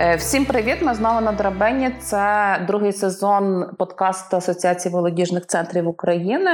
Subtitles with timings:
[0.00, 0.76] Е, всім привіт!
[0.82, 1.90] Ми знову на драбині.
[2.00, 6.50] Це другий сезон подкасту Асоціації молодіжних центрів України.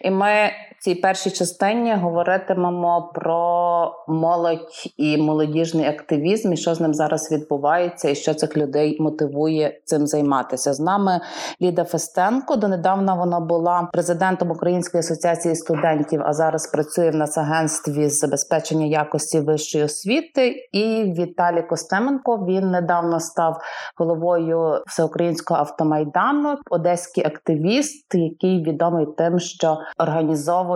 [0.00, 0.50] І ми
[0.82, 8.08] цій першій частині говоритимемо про молодь і молодіжний активізм, і що з ним зараз відбувається,
[8.08, 10.72] і що цих людей мотивує цим займатися.
[10.72, 11.20] З нами
[11.60, 12.56] Ліда Фестенко.
[12.56, 19.40] Донедавна вона була президентом Української асоціації студентів, а зараз працює в Нацагентстві з забезпечення якості
[19.40, 20.68] вищої освіти.
[20.72, 22.46] І Віталій Костеменко.
[22.48, 23.56] Він недавно став
[23.96, 30.71] головою всеукраїнського автомайдану, одеський активіст, який відомий тим, що організовує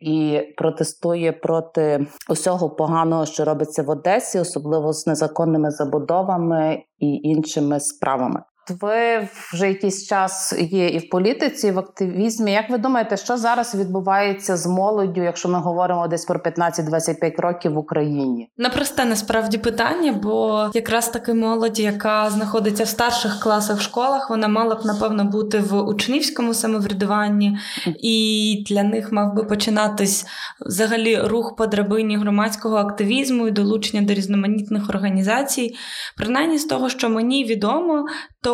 [0.00, 7.80] і протестує проти усього поганого, що робиться в Одесі, особливо з незаконними забудовами і іншими
[7.80, 8.42] справами.
[8.70, 12.52] Ви вже якийсь час є і в політиці, і в активізмі.
[12.52, 17.72] Як ви думаєте, що зараз відбувається з молоддю, якщо ми говоримо десь про 15-25 років
[17.72, 18.50] в Україні?
[18.58, 24.48] Непросте насправді питання, бо якраз таки молодь, яка знаходиться в старших класах в школах, вона
[24.48, 30.26] мала б напевно бути в учнівському самоврядуванні, і для них мав би починатись
[30.66, 35.74] взагалі рух по драбині громадського активізму і долучення до різноманітних організацій.
[36.16, 38.04] Принаймні з того, що мені відомо,
[38.42, 38.51] то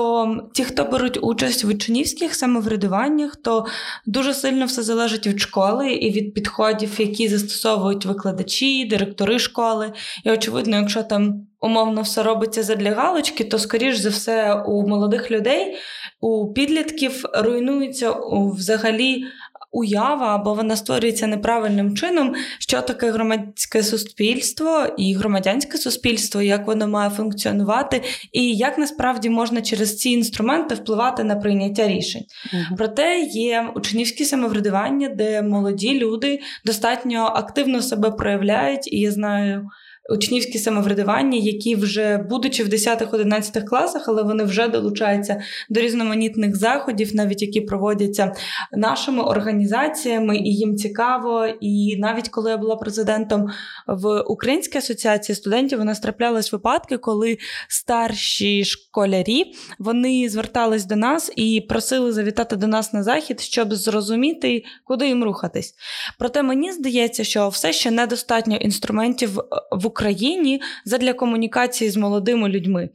[0.53, 3.67] ті, хто беруть участь в учнівських самоврядуваннях, то
[4.07, 9.93] дуже сильно все залежить від школи і від підходів, які застосовують викладачі, директори школи.
[10.25, 15.31] І, очевидно, якщо там умовно все робиться задля галочки, то, скоріш за все, у молодих
[15.31, 15.77] людей,
[16.21, 18.15] у підлітків руйнується
[18.57, 19.25] взагалі
[19.71, 26.89] уява або вона створюється неправильним чином, що таке громадське суспільство і громадянське суспільство, як воно
[26.89, 28.03] має функціонувати,
[28.33, 32.23] і як насправді можна через ці інструменти впливати на прийняття рішень.
[32.55, 39.69] uh Проте є учнівські самоврядування, де молоді люди достатньо активно себе проявляють, і я знаю
[40.09, 47.17] учнівські самоврядування, які вже, будучи в 10-11 класах, але вони вже долучаються до різноманітних заходів,
[47.17, 48.33] навіть які проводяться
[48.73, 51.47] нашими організаціями, і їм цікаво.
[51.61, 53.47] І навіть коли я була президентом
[53.87, 57.39] в Українській асоціації студентів, у нас траплялись випадки, коли
[57.69, 59.45] старші школярі
[59.79, 65.25] вони звертались до нас і просили завітати до нас на захід, щоб зрозуміти, куди їм
[65.25, 65.75] рухатись.
[66.19, 69.39] Проте мені здається, що все ще недостатньо інструментів
[69.73, 69.98] в Україні.
[69.99, 72.89] Україні задля комунікації з молодими людьми.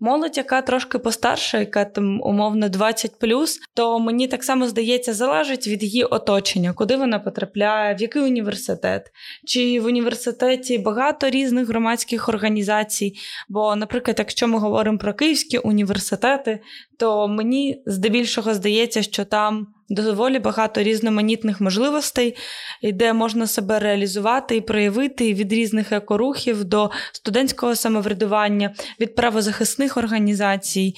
[0.00, 5.82] Молодь, яка трошки постарша, яка там умовно 20+, то мені так само здається, залежить від
[5.82, 9.12] її оточення, куди вона потрапляє, в який університет,
[9.46, 13.14] чи в університеті багато різних громадських організацій.
[13.48, 16.60] Бо, наприклад, якщо ми говоримо про київські університети,
[16.98, 22.36] то мені здебільшого здається, що там доволі багато різноманітних можливостей,
[22.82, 30.94] де можна себе реалізувати і проявити від різних екорухів до студентського самоврядування, від правозахисних організацій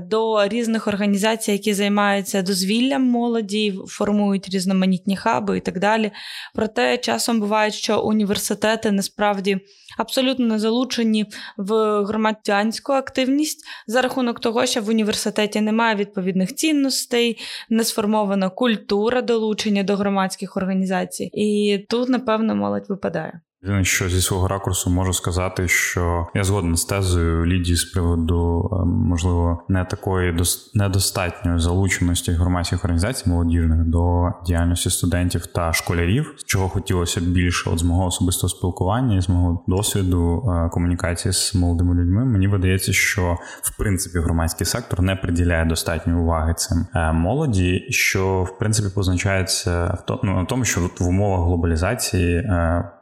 [0.00, 6.10] до різних організацій, які займаються дозвіллям молоді, формують різноманітні хаби і так далі.
[6.54, 9.58] Проте часом буває, що університети насправді
[9.96, 11.26] абсолютно не залучені
[11.56, 17.38] в громадянську активність за рахунок того, що в університеті немає відповідних цінностей,
[17.70, 23.40] не сформована культура долучення до громадських організацій, і тут, напевно, молодь випадає.
[23.62, 28.70] Єдине, що зі свого ракурсу можу сказати, що я згоден з тезою Лідії з приводу
[28.72, 30.36] е, можливо не такої
[30.74, 37.78] недостатньої залученості громадських організацій молодіжних до діяльності студентів та школярів, чого хотілося б більше от
[37.78, 42.24] з мого особистого спілкування і з мого досвіду е, комунікації з молодими людьми.
[42.24, 48.42] Мені видається, що в принципі громадський сектор не приділяє достатньої уваги цим е, молоді, що
[48.42, 52.50] в принципі позначається в ну, тому, що в умовах глобалізації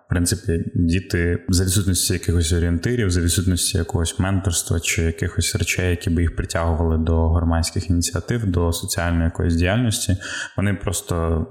[0.09, 6.23] принципі, діти за відсутності якихось орієнтирів, за відсутності якогось менторства чи якихось речей, які би
[6.23, 10.17] їх притягували до громадських ініціатив, до соціальної якоїсь діяльності,
[10.57, 11.47] вони просто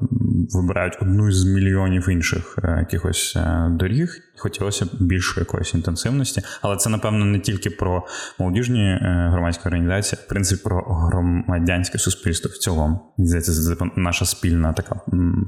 [0.52, 4.25] вибирають одну з мільйонів інших е, якихось е, доріг.
[4.38, 8.04] Хотілося б більшої якоїсь інтенсивності, але це напевно не тільки про
[8.40, 13.14] молодіжні е, громадські організації, а в принципі про громадянське суспільство в цілому.
[13.18, 15.02] Здається, це наша спільна така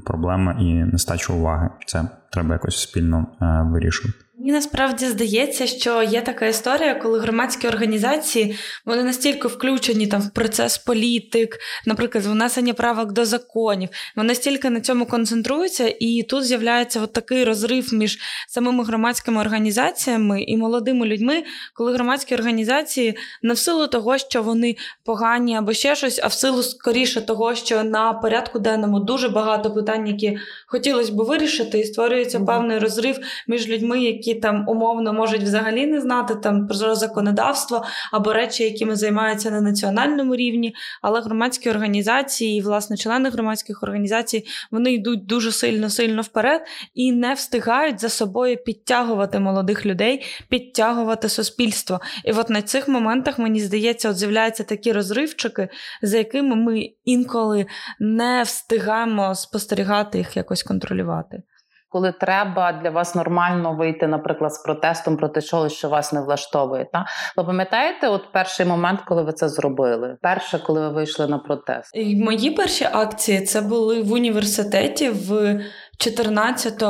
[0.06, 1.70] проблема і нестача уваги.
[1.86, 4.27] Це треба якось спільно е, вирішувати.
[4.40, 10.30] Мені насправді здається, що є така історія, коли громадські організації вони настільки включені там в
[10.30, 17.00] процес політик, наприклад, внесення правок до законів, вони настільки на цьому концентруються, і тут з'являється
[17.00, 18.18] от такий розрив між
[18.48, 21.44] самими громадськими організаціями і молодими людьми,
[21.74, 26.32] коли громадські організації не в силу того, що вони погані або ще щось, а в
[26.32, 31.84] силу скоріше того, що на порядку денному дуже багато питань, які хотілося б вирішити, і
[31.84, 37.84] створюється певний розрив між людьми, які там умовно можуть взагалі не знати там про законодавство
[38.12, 44.46] або речі, якими займаються на національному рівні, але громадські організації, і, власне, члени громадських організацій,
[44.70, 46.62] вони йдуть дуже сильно сильно вперед
[46.94, 52.00] і не встигають за собою підтягувати молодих людей, підтягувати суспільство.
[52.24, 55.68] І от на цих моментах мені здається, от з'являються такі розривчики,
[56.02, 57.66] за якими ми інколи
[58.00, 61.42] не встигаємо спостерігати їх якось контролювати.
[61.88, 66.86] Коли треба для вас нормально вийти, наприклад, з протестом проти чогось, що вас не влаштовує,
[66.92, 67.06] та
[67.36, 70.16] ви пам'ятаєте, от перший момент, коли ви це зробили?
[70.22, 71.96] Перше, коли ви вийшли на протест?
[71.96, 76.82] Мої перші акції це були в університеті в 2014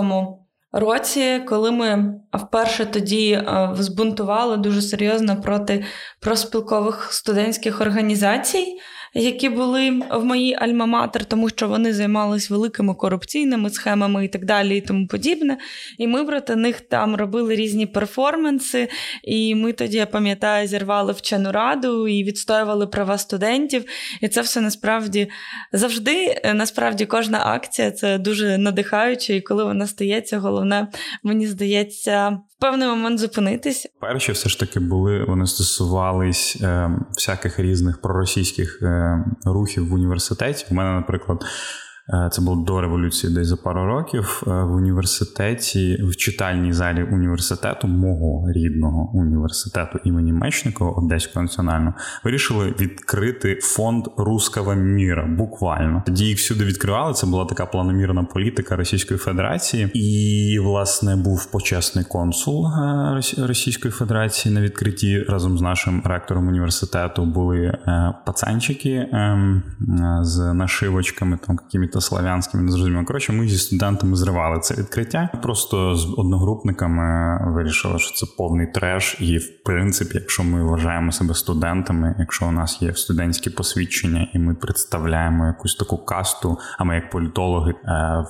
[0.73, 5.85] році, коли ми вперше тоді е, збунтували дуже серйозно проти
[6.21, 8.79] проспілкових студентських організацій
[9.15, 14.77] які були в моїй альма-матер, тому що вони займалися великими корупційними схемами і так далі,
[14.77, 15.59] і тому подібне.
[15.99, 18.89] І ми проти них там робили різні перформанси.
[19.25, 23.85] І ми тоді, я пам'ятаю, зірвали вчену раду і відстоювали права студентів.
[24.21, 25.29] І це все насправді
[25.73, 30.89] завжди, насправді, кожна акція це дуже надихаюче, і коли вона стається, головне,
[31.23, 33.87] мені здається певний момент зупинитись.
[34.01, 40.67] Перші все ж таки були, вони стосувались е, всяких різних проросійських е, рухів в університеті.
[40.71, 41.45] У мене, наприклад.
[42.13, 47.03] Е, це було до революції, десь за пару років е, в університеті, в читальній залі
[47.03, 51.95] університету, мого рідного університету імені Мечникова, Одеського національного,
[52.25, 55.27] вирішили відкрити фонд руского міра.
[55.27, 57.15] Буквально тоді їх всюди відкривали.
[57.15, 64.55] Це була така планомірна політика Російської Федерації, і власне був почесний консул е, Російської Федерації
[64.55, 67.25] на відкритті разом з нашим ректором університету.
[67.25, 67.79] Були
[68.27, 69.63] пацанчики ем,
[70.23, 73.05] з нашивочками там якими то славянськими, незрозуміло.
[73.05, 75.29] Коротше, ми зі студентами зривали це відкриття.
[75.43, 79.17] Просто з одногрупниками вирішили, що це повний треш.
[79.21, 84.39] І в принципі, якщо ми вважаємо себе студентами, якщо у нас є студентські посвідчення, і
[84.39, 88.25] ми представляємо якусь таку касту, а ми як політологи е, Е,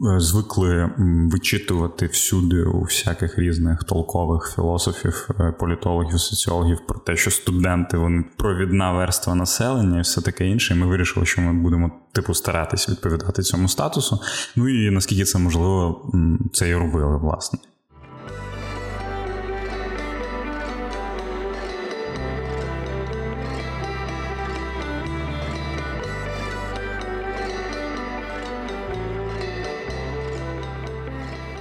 [0.00, 0.90] звикли
[1.32, 8.24] вичитувати всюди у всяких різних толкових філософів, е, політологів, соціологів про те, що студенти вони
[8.36, 10.74] провідна верства населення і все таке інше.
[10.74, 14.20] І Ми вирішили, що ми будемо типу старатись відповідати цьому статусу.
[14.56, 16.10] Ну і наскільки це можливо,
[16.52, 17.58] це і робили власне.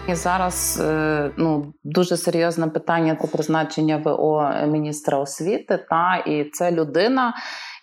[0.09, 5.85] І зараз е, ну дуже серйозне питання по призначення ВО міністра освіти.
[5.89, 7.33] Та і це людина,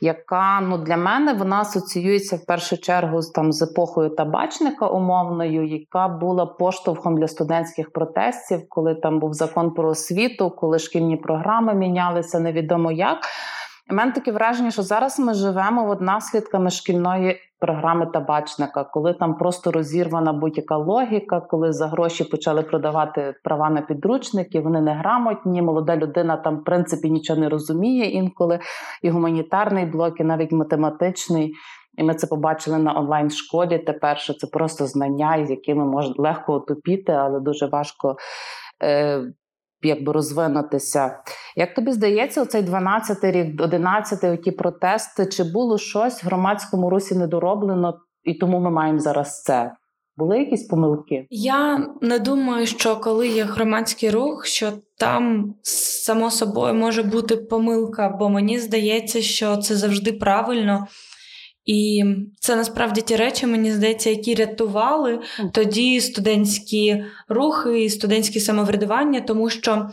[0.00, 5.67] яка ну для мене вона асоціюється в першу чергу з там з епохою табачника умовною,
[5.67, 11.75] яка була поштовхом для студентських протестів, коли там був закон про освіту, коли шкільні програми
[11.75, 13.19] мінялися невідомо як.
[13.91, 19.35] У мене таке враження, що зараз ми живемо от наслідками шкільної програми табачника, коли там
[19.35, 25.97] просто розірвана будь-яка логіка, коли за гроші почали продавати права на підручники, вони неграмотні, молода
[25.97, 28.59] людина там в принципі нічого не розуміє інколи.
[29.03, 31.55] І гуманітарний блок, і навіть математичний.
[31.97, 33.79] І ми це побачили на онлайн школі.
[33.79, 38.17] Тепер що це просто знання, з якими можна легко отупіти, але дуже важко.
[38.82, 39.22] Е,
[39.83, 41.23] якби розвинутися.
[41.56, 47.15] Як тобі здається, оцей 12-й рік, 11-й оті протести, чи було щось в громадському русі
[47.15, 49.73] недороблено, і тому ми маємо зараз це?
[50.17, 51.27] Були якісь помилки?
[51.31, 58.09] Я не думаю, що коли є громадський рух, що там само собою може бути помилка,
[58.09, 60.87] бо мені здається, що це завжди правильно.
[61.67, 62.05] І
[62.41, 65.20] це насправді ті речі, мені здається, які рятували
[65.53, 69.91] тоді студентські рухи і студентські самоврядування, тому що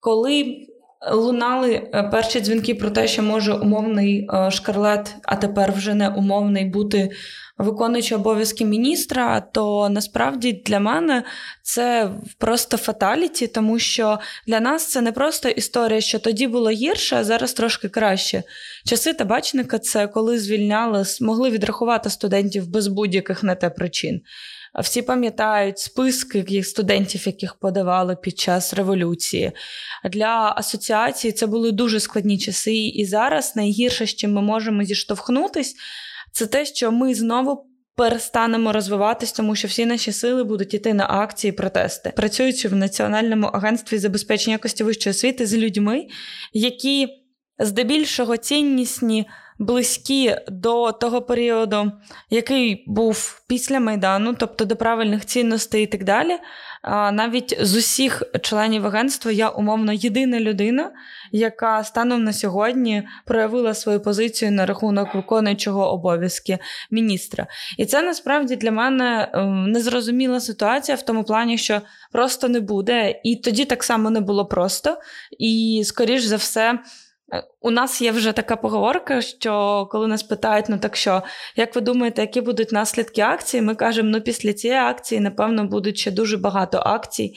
[0.00, 0.66] коли
[1.12, 6.08] лунали е, перші дзвінки про те, що може умовний е, шкарлет, а тепер вже не
[6.08, 7.10] умовний бути
[7.58, 11.22] виконуючи обов'язки міністра, то насправді для мене
[11.62, 17.16] це просто фаталіті, тому що для нас це не просто історія, що тоді було гірше,
[17.16, 18.42] а зараз трошки краще.
[18.86, 24.20] Часи табачника це коли звільняли, могли відрахувати студентів без будь-яких на те причин.
[24.82, 29.52] Всі пам'ятають списки студентів, яких подавали під час революції.
[30.10, 35.76] Для асоціації це були дуже складні часи, і зараз найгірше, з чим ми можемо зіштовхнутись,
[36.32, 37.64] це те, що ми знову.
[37.96, 43.46] Перестанемо розвиватись, тому що всі наші сили будуть йти на акції, протести, працюючи в Національному
[43.46, 46.06] агентстві забезпечення якості вищої освіти з людьми,
[46.52, 47.08] які
[47.58, 51.92] здебільшого ціннісні близькі до того періоду,
[52.30, 56.38] який був після Майдану, тобто до правильних цінностей і так далі.
[57.12, 60.92] Навіть з усіх членів агентства я умовно єдина людина,
[61.32, 66.58] яка станом на сьогодні проявила свою позицію на рахунок виконуючого обов'язки
[66.90, 67.46] міністра.
[67.78, 71.80] І це насправді для мене ем, незрозуміла ситуація в тому плані, що
[72.12, 74.98] просто не буде, і тоді так само не було просто.
[75.38, 76.78] І, скоріш за все.
[77.32, 81.22] Е, у нас є вже така поговорка, що коли нас питають, ну так що,
[81.56, 83.62] як ви думаєте, які будуть наслідки акції?
[83.62, 87.34] Ми кажемо, ну після цієї акції, напевно, будуть ще дуже багато акцій.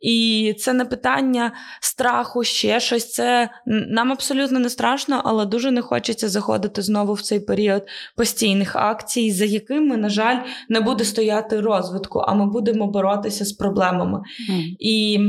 [0.00, 3.12] І це не питання страху, ще щось.
[3.12, 7.82] Це нам абсолютно не страшно, але дуже не хочеться заходити знову в цей період
[8.16, 10.36] постійних акцій, за якими, на жаль,
[10.68, 14.18] не буде стояти розвитку, а ми будемо боротися з проблемами.
[14.18, 14.76] Mm.
[14.78, 15.20] І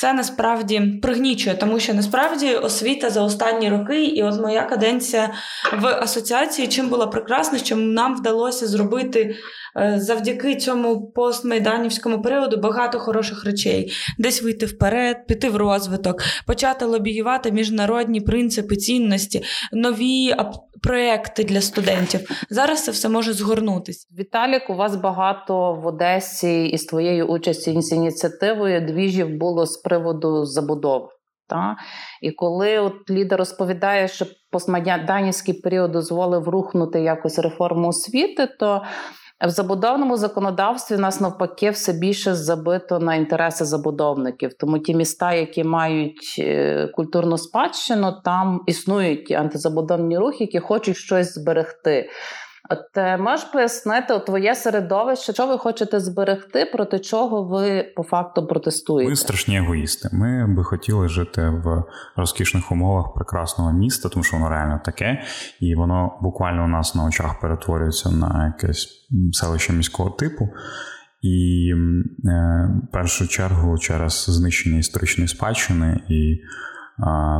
[0.00, 5.30] це насправді пригнічує, тому що насправді освіта за останні роки, і от моя каденція
[5.82, 9.34] в асоціації, чим була прекрасна, що нам вдалося зробити
[9.76, 16.84] е, завдяки цьому постмайданівському періоду багато хороших речей, десь вийти вперед, піти в розвиток, почати
[16.84, 19.42] лобіювати міжнародні принципи цінності,
[19.72, 20.34] нові
[20.82, 22.20] проекти для студентів.
[22.50, 24.06] Зараз це все може згорнутися.
[24.18, 30.44] Віталік, у вас багато в Одесі із твоєю участі з ініціативою двіжів було з приводу
[30.44, 31.08] забудов.
[31.48, 31.76] Та?
[32.22, 38.82] І коли от лідер розповідає, що постмайданівський період дозволив рухнути якось реформу освіти, то
[39.46, 44.54] в забудовному законодавстві нас навпаки все більше забито на інтереси забудовників.
[44.54, 51.34] Тому ті міста, які мають е, культурну спадщину, там існують антизабудовні рухи, які хочуть щось
[51.34, 52.08] зберегти.
[52.68, 58.02] От е, можеш пояснити от твоє середовище, що ви хочете зберегти, проти чого ви по
[58.02, 59.10] факту протестуєте?
[59.10, 60.08] Ми страшні егоїсти.
[60.12, 61.84] Ми би хотіли жити в
[62.16, 65.22] розкішних умовах прекрасного міста, тому що воно реально таке,
[65.60, 70.48] і воно буквально у нас на очах перетворюється на якесь селище міського типу.
[71.22, 71.70] І
[72.24, 76.40] е, першу чергу через знищення історичної спадщини і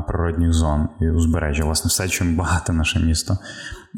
[0.09, 3.38] природних зон і узбережжя, власне, все, чим багате наше місто.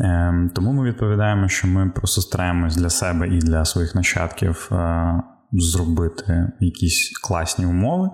[0.01, 5.23] Ем, тому ми відповідаємо, що ми просто стараємось для себе і для своїх нащадків е,
[5.53, 8.11] зробити якісь класні умови.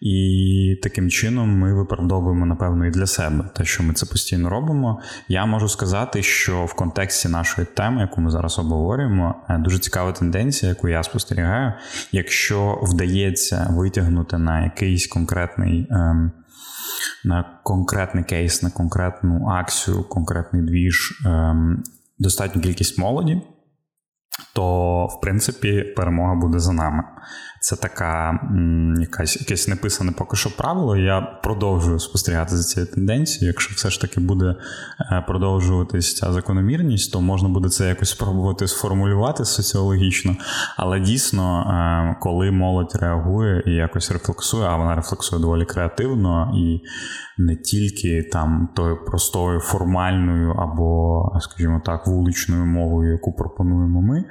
[0.00, 5.00] І таким чином ми виправдовуємо, напевно, і для себе те, що ми це постійно робимо.
[5.28, 10.12] Я можу сказати, що в контексті нашої теми, яку ми зараз обговорюємо, е, дуже цікава
[10.12, 11.72] тенденція, яку я спостерігаю,
[12.12, 15.86] якщо вдається витягнути на якийсь конкретний.
[15.90, 16.32] Ем,
[17.24, 21.82] на конкретний кейс, на конкретну акцію, конкретний двіж, ем,
[22.18, 23.42] достатню кількість молоді,
[24.54, 27.04] то в принципі перемога буде за нами.
[27.64, 28.40] Це така
[29.00, 30.96] якась якесь неписане поки що правило.
[30.96, 33.46] Я продовжую спостерігати за цією тенденцією.
[33.46, 34.54] Якщо все ж таки буде
[35.00, 40.36] е, продовжуватись ця закономірність, то можна буде це якось спробувати сформулювати соціологічно.
[40.76, 46.80] Але дійсно, е, коли молодь реагує і якось рефлексує, а вона рефлексує доволі креативно і
[47.38, 54.24] не тільки там тою простою формальною або, скажімо так, вуличною мовою, яку пропонуємо ми.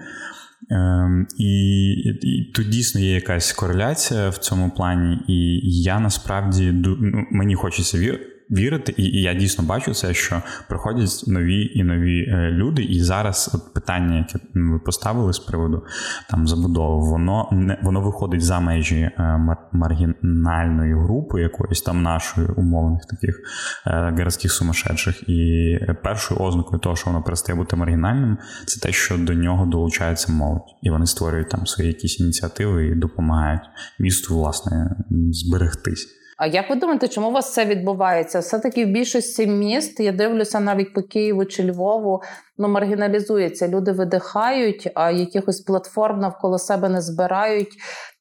[0.70, 6.98] Ем, і, і тут дійсно є якась кореляція в цьому плані, і я насправді ну,
[7.32, 12.22] мені хочеться вірити вірити, і, і я дійсно бачу це, що приходять нові і нові
[12.22, 12.84] е, люди.
[12.84, 15.86] І зараз от питання, яке ви поставили з приводу
[16.30, 23.06] там забудови, воно не воно виходить за межі е, маргінальної групи, якоїсь там нашої умовних
[23.06, 23.40] таких
[23.88, 25.30] е, городських сумасшедших.
[25.30, 30.32] І першою ознакою того, що воно перестає бути маргінальним, це те, що до нього долучається
[30.32, 33.64] молодь, і вони створюють там свої якісь ініціативи і допомагають
[34.00, 34.96] місту власне
[35.32, 36.23] зберегтись.
[36.44, 38.40] А як ви думаєте, чому у вас це відбувається?
[38.40, 42.22] Все-таки в більшості міст я дивлюся навіть по Києву чи Львову,
[42.58, 43.68] ну маргіналізується.
[43.68, 47.70] Люди видихають, а якихось платформ навколо себе не збирають,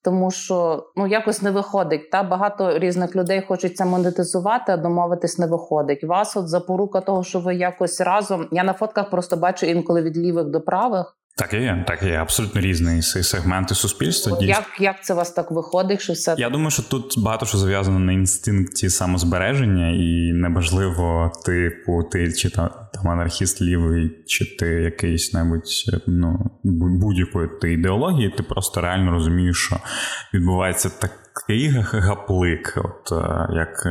[0.04, 2.10] тому що ну якось не виходить.
[2.10, 6.04] Та багато різних людей хочуть монетизувати, а домовитись не виходить.
[6.04, 8.48] Вас от запорука того, що ви якось разом.
[8.52, 11.16] Я на фотках просто бачу інколи від лівих до правих.
[11.36, 12.16] Так і є, так і є.
[12.16, 14.32] Абсолютно різні сегменти суспільства.
[14.32, 16.00] От як як це у вас так виходить?
[16.00, 22.02] Що все я думаю, що тут багато що зав'язано на інстинкті самозбереження, і неважливо, типу,
[22.02, 22.70] ти чи там
[23.04, 25.68] анархіст лівий, чи ти якийсь небудь
[26.06, 29.76] ну будь-якої ти ідеології, ти просто реально розумієш, що
[30.34, 32.74] відбувається так такий гаплик.
[32.76, 33.12] От
[33.50, 33.86] як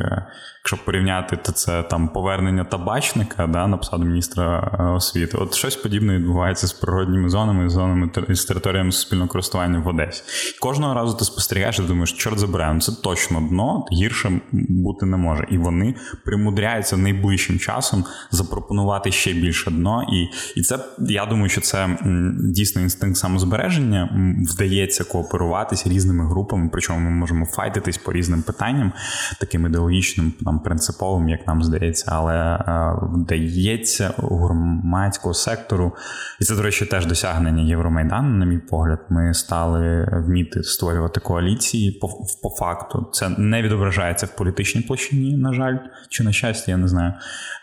[0.63, 4.60] якщо порівняти, то це там повернення табачника да, на посаду міністра
[4.98, 5.38] освіти.
[5.38, 10.24] От щось подібне відбувається з природніми зонами, зонами з територіями суспільного користування в Одесі.
[10.62, 15.17] Кожного разу ти спостерігаєш і думаєш, чорт забирає, ну це точно дно гірше бути не
[15.17, 15.48] може.
[15.50, 15.95] І вони
[16.25, 20.03] примудряються найближчим часом запропонувати ще більше дно.
[20.13, 21.98] І і це я думаю, що це
[22.39, 24.10] дійсно інстинкт самозбереження.
[24.53, 28.91] Вдається кооперуватися різними групами, причому ми можемо файтитись по різним питанням,
[29.39, 35.95] таким ідеологічним, там принциповим, як нам здається, але е, вдається у громадського сектору,
[36.39, 39.00] і це, до речі, теж досягнення Євромайдану, на мій погляд.
[39.09, 42.07] Ми стали вміти створювати коаліції по,
[42.43, 43.09] по факту.
[43.13, 45.77] Це не відображається в політичній площині, на жаль,
[46.09, 47.13] чи на щастя, я не знаю.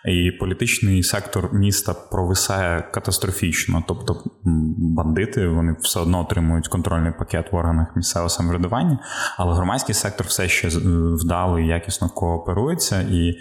[0.05, 3.85] І політичний сектор міста провисає катастрофічно.
[3.89, 4.25] Тобто
[4.79, 8.99] бандити вони все одно отримують контрольний пакет в органах місцевого самоврядування,
[9.37, 10.69] але громадський сектор все ще
[11.15, 13.01] вдало і якісно кооперується.
[13.01, 13.39] І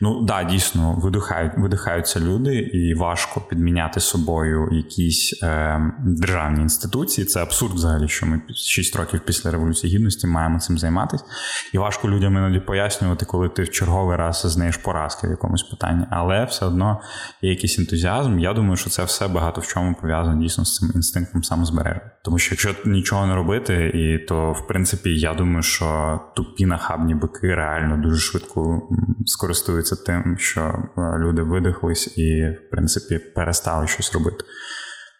[0.00, 7.24] ну да, дійсно видихають, видихаються люди, і важко підміняти собою якісь е, державні інституції.
[7.24, 11.24] Це абсурд, взагалі, що ми 6 років після революції гідності маємо цим займатися.
[11.72, 16.06] І важко людям іноді пояснювати, коли ти в черговий раз знаєш поразки в якомусь питанні
[16.10, 17.00] але все одно
[17.42, 18.38] є якийсь ентузіазм.
[18.38, 22.10] Я думаю, що це все багато в чому пов'язано дійсно з цим інстинктом самозбереження.
[22.24, 27.14] Тому що якщо нічого не робити, і то в принципі я думаю, що тупі нахабні
[27.14, 28.88] бики реально дуже швидко
[29.26, 34.44] скористуються тим, що е, люди видихлись і в принципі перестали щось робити.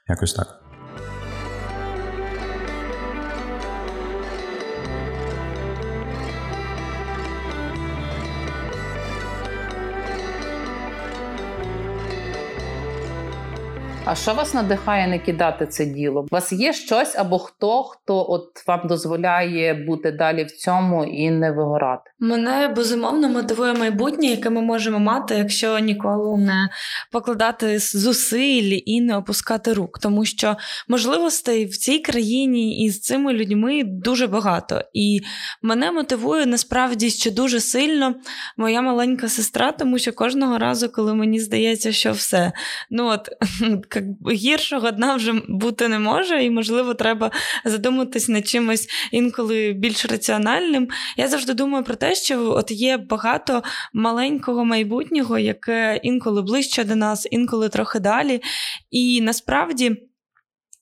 [0.08, 0.69] Якось так.
[14.10, 16.20] А що вас надихає не кидати це діло?
[16.20, 21.30] У вас є щось або хто, хто от вам дозволяє бути далі в цьому і
[21.30, 22.09] не вигорати?
[22.22, 26.68] Мене безумовно мотивує майбутнє, яке ми можемо мати, якщо ніколи не
[27.12, 30.56] покладати зусиль і не опускати рук, тому що
[30.88, 34.82] можливостей в цій країні і з цими людьми дуже багато.
[34.92, 35.20] І
[35.62, 38.14] мене мотивує насправді ще дуже сильно
[38.56, 42.52] моя маленька сестра, тому що кожного разу, коли мені здається, що все,
[42.90, 43.28] ну от
[44.32, 47.30] гіршого дна вже бути не може, і, можливо, треба
[47.64, 50.88] задуматись над чимось інколи більш раціональним.
[51.16, 56.96] Я завжди думаю про те, що от є багато маленького майбутнього, яке інколи ближче до
[56.96, 58.42] нас, інколи трохи далі.
[58.90, 60.09] І насправді.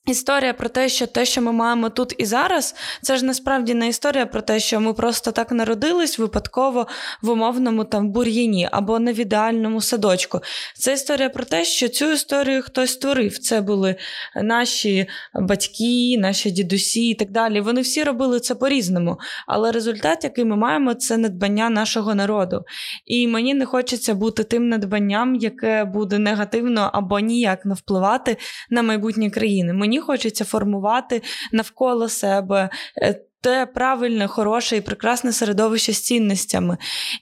[0.09, 3.88] Історія про те, що те, що ми маємо тут і зараз, це ж насправді не
[3.88, 6.87] історія про те, що ми просто так народились випадково
[7.23, 10.40] в умовному там бур'яні або не в ідеальному садочку.
[10.75, 13.38] Це історія про те, що цю історію хтось створив.
[13.38, 13.97] Це були
[14.42, 17.61] наші батьки, наші дідусі і так далі.
[17.61, 19.18] Вони всі робили це по-різному.
[19.47, 22.64] Але результат, який ми маємо, це надбання нашого народу.
[23.07, 28.37] І мені не хочеться бути тим надбанням, яке буде негативно або ніяк не впливати
[28.71, 29.73] на майбутнє країни.
[29.73, 32.70] Мені хочеться формувати навколо себе
[33.02, 36.77] е, те правильне, хороше і прекрасне середовище з цінностями.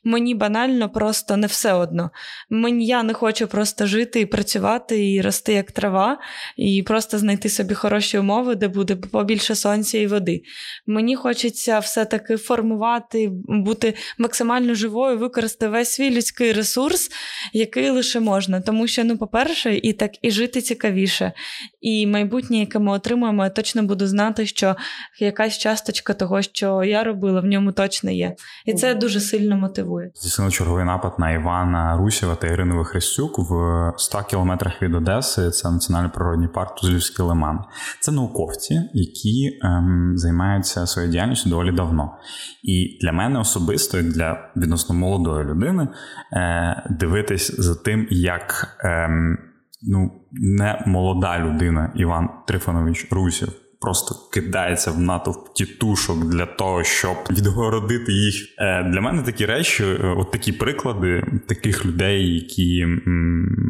[0.05, 2.11] Мені банально просто не все одно.
[2.51, 6.19] Мені я не хочу просто жити і працювати, і рости як трава,
[6.57, 10.43] і просто знайти собі хороші умови, де буде побільше сонця і води.
[10.87, 17.11] Мені хочеться все-таки формувати, бути максимально живою, використати весь свій людський ресурс,
[17.53, 18.61] який лише можна.
[18.61, 21.33] Тому що, ну, по-перше, і так і жити цікавіше.
[21.81, 24.77] І майбутнє, яке ми отримаємо, я точно буду знати, що
[25.21, 28.35] якась часточка часточка того, що я робила, в ньому точно є.
[28.67, 30.11] І це дуже сильно мотивує.
[30.15, 35.51] Здійснили черговий напад на Івана Русєва та Ірину Вихрестюк в 100 кілометрах від Одеси.
[35.51, 37.59] Це національний природний парк Тузлівський лиман.
[38.01, 42.13] Це науковці, які ем, займаються своєю діяльністю доволі давно.
[42.63, 45.89] І для мене особисто, як для відносно молодої людини,
[46.33, 48.77] е, дивитись за тим, як.
[48.81, 49.39] Ем,
[49.89, 53.49] Ну, не молода людина Іван Трифонович Русів
[53.81, 58.35] просто кидається в натовп тітушок для того, щоб відгородити їх.
[58.59, 62.87] Е, для мене такі речі, е, от такі приклади таких людей, які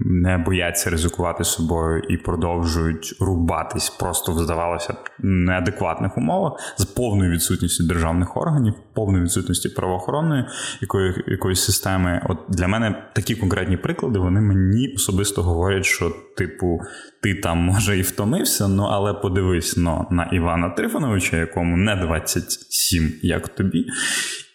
[0.07, 7.85] не бояться ризикувати собою і продовжують рубатись, просто здавалося б неадекватних умовах з повною відсутністю
[7.85, 10.45] державних органів, повною відсутністю правоохоронної
[10.81, 12.23] якої, якоїсь системи.
[12.29, 16.81] От для мене такі конкретні приклади вони мені особисто говорять, що типу
[17.23, 19.77] ти там може і втомився, ну але подивись
[20.11, 23.87] на Івана Трифоновича, якому не 27, як тобі.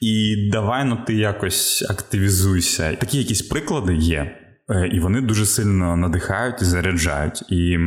[0.01, 2.95] І давай ну ти якось активізуйся.
[2.95, 4.37] Такі якісь приклади є,
[4.69, 7.51] е, і вони дуже сильно надихають і заряджають.
[7.51, 7.77] І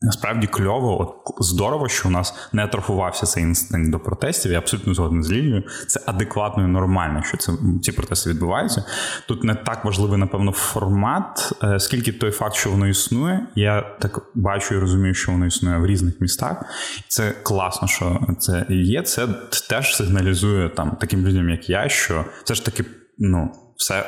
[0.00, 4.52] Насправді кльово, от здорово, що у нас не атрофувався цей інстинкт до протестів.
[4.52, 5.62] Я абсолютно згоден з Лілією.
[5.86, 8.84] Це адекватно і нормально, що це ці протести відбуваються.
[9.28, 13.46] Тут не так важливий, напевно, формат, е, скільки той факт, що воно існує.
[13.54, 16.64] Я так бачу і розумію, що воно існує в різних містах.
[17.08, 19.02] Це класно, що це є.
[19.02, 19.26] Це
[19.70, 22.84] теж сигналізує там таким людям, як я, що все ж таки,
[23.18, 24.04] ну, все.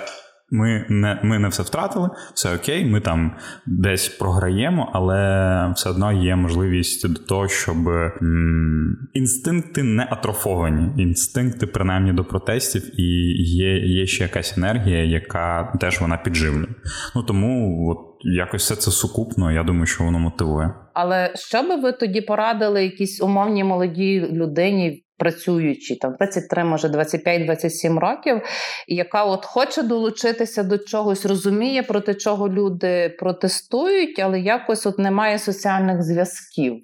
[0.51, 6.13] Ми не ми не все втратили, все окей, ми там десь програємо, але все одно
[6.13, 7.89] є можливість до того, щоб
[8.23, 13.05] м, інстинкти не атрофовані, інстинкти, принаймні до протестів, і
[13.43, 16.69] є є ще якась енергія, яка теж вона підживлює.
[17.17, 19.53] Ну тому от якось все це сукупно.
[19.53, 20.75] Я думаю, що воно мотивує.
[20.95, 25.05] Але що би ви тоді порадили якійсь умовній молодій людині?
[25.19, 28.43] Працюючи там 23, може 25-27 років,
[28.89, 35.39] яка от хоче долучитися до чогось, розуміє, проти чого люди протестують, але якось от немає
[35.39, 36.77] соціальних зв'язків.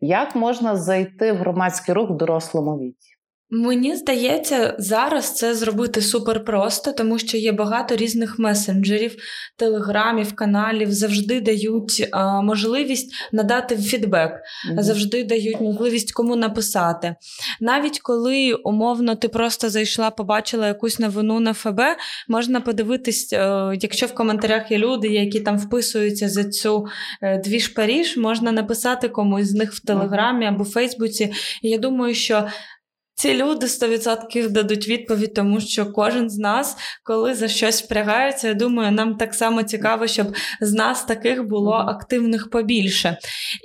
[0.00, 3.17] Як можна зайти в громадський рух в дорослому віці?
[3.50, 9.16] Мені здається, зараз це зробити супер просто, тому що є багато різних месенджерів,
[9.56, 14.82] телеграмів, каналів, завжди дають а, можливість надати фідбек, mm-hmm.
[14.82, 17.14] завжди дають можливість кому написати.
[17.60, 21.80] Навіть коли умовно ти просто зайшла, побачила якусь новину на ФБ,
[22.28, 26.86] можна подивитись, а, е, якщо в коментарях є люди, які там вписуються за цю
[27.22, 31.32] е, двіж Паріж, можна написати комусь з них в Телеграмі або Фейсбуці.
[31.62, 32.48] І я думаю, що
[33.18, 38.54] ці люди 100% дадуть відповідь, тому що кожен з нас, коли за щось впрягається, я
[38.54, 40.26] думаю, нам так само цікаво, щоб
[40.60, 43.18] з нас таких було активних побільше.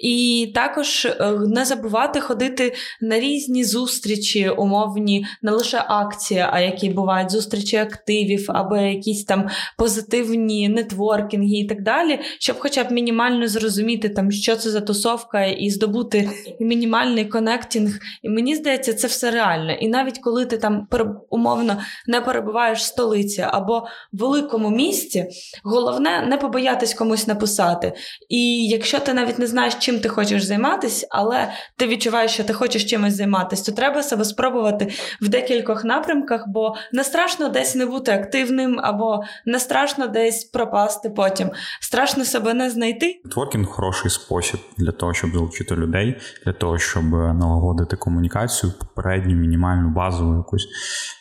[0.04, 6.90] І також е, не забувати ходити на різні зустрічі, умовні, не лише акції, а які
[6.90, 13.48] бувають зустрічі активів, або якісь там позитивні нетворкінги і так далі, щоб, хоча б мінімально
[13.48, 18.00] зрозуміти, там, що це за тусовка, і здобути мінімальний конектінг.
[18.24, 19.74] І мені здається, це все реально реальне.
[19.74, 20.88] І навіть коли ти там
[21.30, 21.78] умовно
[22.08, 23.80] не перебуваєш в столиці або
[24.14, 25.26] в великому місті,
[25.64, 27.94] головне не побоятись комусь написати.
[28.30, 32.54] І якщо ти навіть не знаєш, чим ти хочеш займатися, але ти відчуваєш, що ти
[32.54, 37.86] хочеш чимось займатися, то треба себе спробувати в декількох напрямках, бо не страшно десь не
[37.86, 41.52] бути активним, або не страшно десь пропасти потім.
[41.82, 43.22] Страшно себе не знайти.
[43.32, 49.48] Творкінг хороший спосіб для того, щоб залучити людей, для того, щоб налагодити комунікацію попередньо потрібні
[49.48, 50.68] мінімальну базову якусь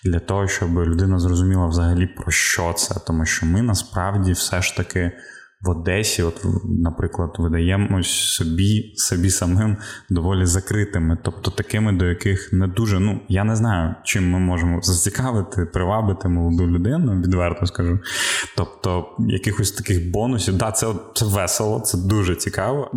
[0.05, 2.95] для того, щоб людина зрозуміла взагалі про що це.
[3.07, 5.13] Тому що ми насправді все ж таки.
[5.65, 9.77] В Одесі, от, наприклад, видаємось собі собі самим
[10.11, 14.83] доволі закритими, тобто такими, до яких не дуже, ну я не знаю, чим ми можемо
[14.83, 17.99] зацікавити, привабити молоду людину, відверто скажу.
[18.57, 22.91] Тобто, якихось таких бонусів, да, це це весело, це дуже цікаво.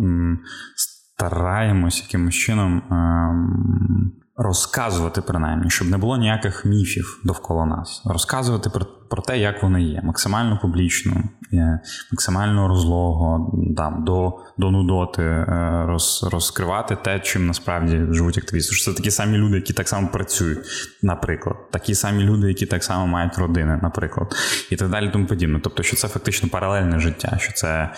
[1.16, 2.82] Стараємось якимось чином.
[2.90, 9.62] Ем, розказувати принаймні, щоб не було ніяких міфів довкола нас, розказувати про про те, як
[9.62, 11.80] вони є, максимально публічно, е,
[12.12, 18.74] максимально розлого, там, до до нудоти, е, роз, розкривати те, чим насправді живуть активісти.
[18.74, 20.58] Що Це такі самі люди, які так само працюють,
[21.02, 24.34] наприклад, такі самі люди, які так само мають родини, наприклад,
[24.70, 25.60] і так далі, тому подібне.
[25.64, 27.92] Тобто, що це фактично паралельне життя, що це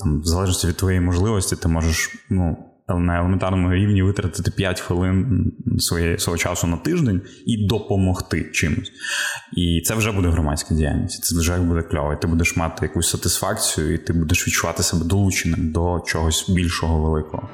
[0.00, 5.52] там, в залежності від твоєї можливості, ти можеш ну на елементарному рівні витратити 5 хвилин
[5.78, 8.92] своє, свого часу на тиждень і допомогти чимось.
[9.56, 11.24] І це вже буде громадська діяльність.
[11.24, 12.12] Це вже буде кльово.
[12.12, 17.10] І Ти будеш мати якусь сатисфакцію, і ти будеш відчувати себе долученим до чогось більшого
[17.10, 17.48] великого.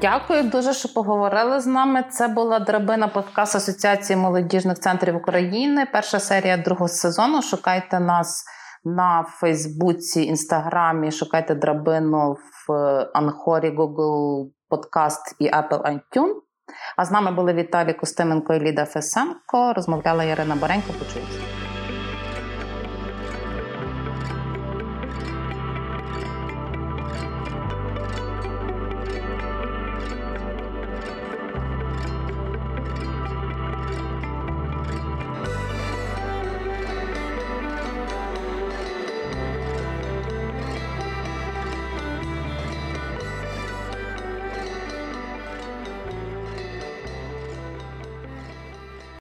[0.00, 2.04] Дякую дуже, що поговорили з нами.
[2.10, 5.86] Це була драбина подкаст Асоціації молодіжних центрів України.
[5.92, 7.42] Перша серія другого сезону.
[7.42, 8.44] Шукайте нас
[8.84, 11.10] на Фейсбуці, Інстаграмі.
[11.10, 12.36] Шукайте драбину
[12.68, 12.72] в
[13.14, 16.34] Анхорі, Google Podcast і Apple iTunes.
[16.96, 19.72] А з нами були Віталій Костименко і Ліда Фесенко.
[19.76, 20.92] Розмовляла Ірина Баренько.
[20.98, 21.67] Почуємося.